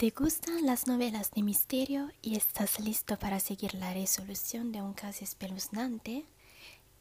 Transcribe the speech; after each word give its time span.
¿Te 0.00 0.14
gustan 0.18 0.64
las 0.64 0.86
novelas 0.86 1.30
de 1.32 1.42
misterio 1.42 2.08
y 2.22 2.34
estás 2.34 2.80
listo 2.80 3.18
para 3.18 3.38
seguir 3.38 3.74
la 3.74 3.92
resolución 3.92 4.72
de 4.72 4.80
un 4.80 4.94
caso 4.94 5.24
espeluznante? 5.24 6.24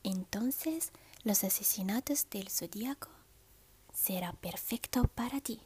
Entonces, 0.03 0.91
Los 1.23 1.45
asesinatos 1.45 2.29
del 2.29 2.49
zodiaco 2.49 3.07
será 3.93 4.33
perfecto 4.33 5.07
para 5.15 5.39
ti. 5.39 5.61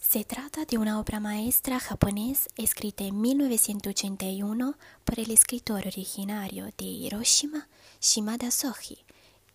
Se 0.00 0.24
trata 0.24 0.64
de 0.64 0.78
una 0.78 0.98
obra 1.00 1.20
maestra 1.20 1.80
japonés 1.80 2.48
escrita 2.56 3.04
en 3.04 3.20
1981 3.20 4.74
por 5.04 5.20
el 5.20 5.30
escritor 5.30 5.86
originario 5.86 6.72
de 6.78 6.84
Hiroshima, 6.84 7.68
Shimada 8.00 8.50
Soji, 8.50 9.04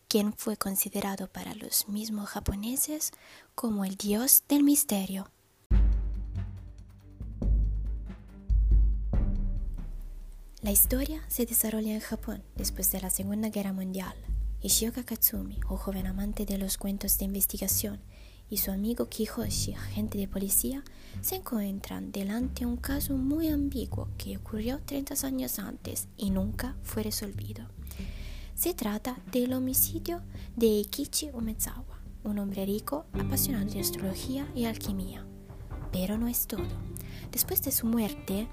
quien 0.08 0.34
fue 0.34 0.58
considerado 0.58 1.28
para 1.28 1.54
los 1.56 1.88
mismos 1.88 2.30
japoneses 2.30 3.12
como 3.56 3.86
el 3.86 3.96
dios 3.96 4.44
del 4.48 4.64
misterio. 4.64 5.30
La 10.62 10.72
historia 10.72 11.24
se 11.28 11.46
desarrolla 11.46 11.94
en 11.94 12.00
Japón 12.00 12.44
después 12.56 12.92
de 12.92 13.02
la 13.02 13.10
Segunda 13.10 13.50
Guerra 13.50 13.74
Mundial. 13.74 14.16
Ishioka 14.62 15.04
Katsumi, 15.04 15.60
un 15.70 15.78
joven 15.78 16.08
amante 16.08 16.46
de 16.46 16.58
los 16.58 16.78
cuentos 16.78 17.18
de 17.20 17.26
investigación, 17.26 18.02
y 18.50 18.58
su 18.58 18.72
amigo 18.72 19.08
Kihoshi, 19.08 19.74
agente 19.74 20.18
de 20.18 20.28
policía, 20.28 20.84
se 21.22 21.36
encuentran 21.36 22.12
delante 22.12 22.62
de 22.62 22.66
un 22.66 22.78
caso 22.78 23.16
muy 23.18 23.50
ambiguo 23.50 24.10
que 24.18 24.38
ocurrió 24.38 24.80
30 24.86 25.28
años 25.28 25.60
antes 25.60 26.08
y 26.18 26.32
nunca 26.32 26.76
fue 26.82 27.04
resolvido. 27.04 27.68
Se 28.58 28.74
trata 28.74 29.16
del 29.32 29.54
homicidio 29.54 30.24
de 30.56 30.66
Eikichi 30.66 31.30
Umezawa, 31.32 32.02
un 32.24 32.40
hombre 32.40 32.66
rico 32.66 33.06
apasionado 33.14 33.70
de 33.70 33.80
astrología 33.80 34.48
y 34.56 34.66
alquimia. 34.66 35.24
Pero 35.92 36.18
no 36.18 36.28
es 36.28 36.48
todo. 36.48 36.66
Después 37.32 37.62
de 37.62 37.72
su 37.72 37.86
muerte, 37.86 38.48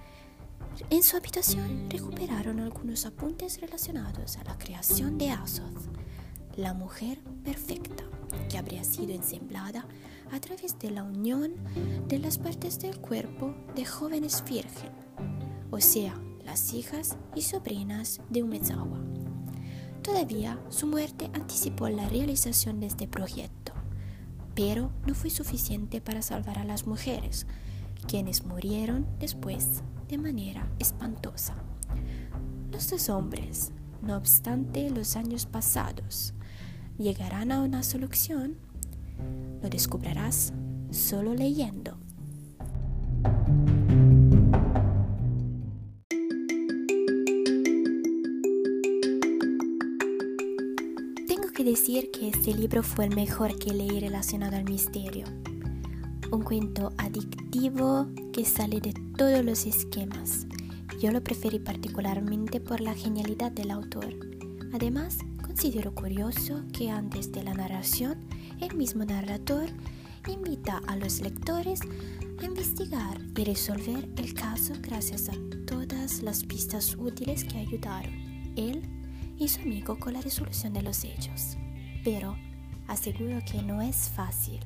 en 0.90 1.02
su 1.02 1.16
habitación 1.16 1.88
recuperaron 1.88 2.60
algunos 2.60 3.06
apuntes 3.06 3.58
relacionados 3.62 4.36
a 4.36 4.44
la 4.44 4.58
creación 4.58 5.16
de 5.16 5.30
Azoth, 5.30 5.88
la 6.54 6.74
mujer 6.74 7.20
perfecta, 7.42 8.04
que 8.50 8.58
habría 8.58 8.84
sido 8.84 9.14
ensemblada 9.14 9.86
a 10.32 10.38
través 10.38 10.78
de 10.80 10.90
la 10.90 11.02
unión 11.02 11.54
de 12.08 12.18
las 12.18 12.36
partes 12.36 12.78
del 12.78 13.00
cuerpo 13.00 13.54
de 13.74 13.86
jóvenes 13.86 14.44
virgen, 14.46 14.90
o 15.70 15.80
sea, 15.80 16.14
las 16.44 16.74
hijas 16.74 17.16
y 17.34 17.40
sobrinas 17.40 18.20
de 18.28 18.42
Umezawa. 18.42 19.00
Todavía 20.04 20.58
su 20.68 20.86
muerte 20.86 21.30
anticipó 21.32 21.88
la 21.88 22.06
realización 22.10 22.78
de 22.78 22.86
este 22.86 23.08
proyecto, 23.08 23.72
pero 24.54 24.92
no 25.06 25.14
fue 25.14 25.30
suficiente 25.30 26.02
para 26.02 26.20
salvar 26.20 26.58
a 26.58 26.64
las 26.64 26.86
mujeres, 26.86 27.46
quienes 28.06 28.44
murieron 28.44 29.06
después 29.18 29.82
de 30.08 30.18
manera 30.18 30.68
espantosa. 30.78 31.54
Los 32.70 32.90
dos 32.90 33.08
hombres, 33.08 33.72
no 34.02 34.18
obstante 34.18 34.90
los 34.90 35.16
años 35.16 35.46
pasados, 35.46 36.34
llegarán 36.98 37.50
a 37.50 37.62
una 37.62 37.82
solución. 37.82 38.58
Lo 39.62 39.70
descubrirás 39.70 40.52
solo 40.90 41.32
leyendo. 41.32 41.96
Decir 51.64 52.10
que 52.10 52.28
este 52.28 52.54
libro 52.54 52.82
fue 52.82 53.06
el 53.06 53.14
mejor 53.14 53.58
que 53.58 53.72
leí 53.72 53.98
relacionado 53.98 54.56
al 54.56 54.64
misterio. 54.64 55.26
Un 56.30 56.42
cuento 56.42 56.92
adictivo 56.98 58.06
que 58.32 58.44
sale 58.44 58.80
de 58.80 58.92
todos 59.16 59.44
los 59.44 59.64
esquemas. 59.64 60.46
Yo 61.00 61.10
lo 61.10 61.22
preferí 61.22 61.58
particularmente 61.58 62.60
por 62.60 62.80
la 62.80 62.94
genialidad 62.94 63.50
del 63.50 63.70
autor. 63.70 64.14
Además, 64.72 65.18
considero 65.42 65.94
curioso 65.94 66.62
que 66.72 66.90
antes 66.90 67.32
de 67.32 67.42
la 67.42 67.54
narración, 67.54 68.18
el 68.60 68.76
mismo 68.76 69.04
narrador 69.04 69.68
invita 70.28 70.82
a 70.86 70.96
los 70.96 71.20
lectores 71.20 71.80
a 72.40 72.44
investigar 72.44 73.20
y 73.36 73.44
resolver 73.44 74.08
el 74.16 74.34
caso 74.34 74.74
gracias 74.80 75.28
a 75.28 75.34
todas 75.66 76.22
las 76.22 76.44
pistas 76.44 76.96
útiles 76.98 77.44
que 77.44 77.58
ayudaron 77.58 78.12
él 78.56 78.82
su 79.48 79.60
amigo 79.60 79.98
con 79.98 80.14
la 80.14 80.20
resolución 80.20 80.72
de 80.72 80.82
los 80.82 81.04
hechos. 81.04 81.56
Pero 82.02 82.36
aseguro 82.88 83.40
que 83.50 83.62
no 83.62 83.82
es 83.82 84.10
fácil. 84.10 84.60